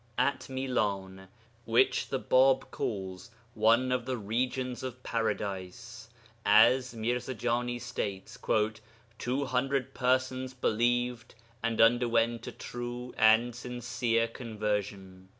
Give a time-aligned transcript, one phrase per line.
[0.17, 1.27] At Milan
[1.65, 6.09] (which the Bāb calls 'one of the regions of Paradise'),
[6.43, 8.35] as Mirza Jani states,
[9.19, 15.29] 'two hundred persons believed and underwent a true and sincere conversion.'